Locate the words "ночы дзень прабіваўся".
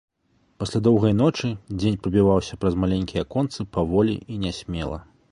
1.17-2.57